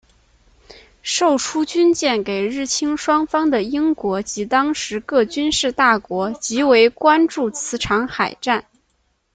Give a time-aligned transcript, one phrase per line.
[1.03, 8.65] 售出军舰给日清双方的英国及当时各军事大国极为关注此场海战。